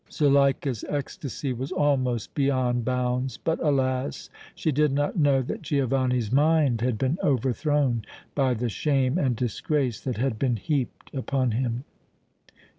[0.11, 4.31] Zuleika's ecstasy was almost beyond bounds; but alas!
[4.55, 8.03] she did not know that Giovanni's mind had been overthrown
[8.33, 11.83] by the shame and disgrace that had been heaped upon him!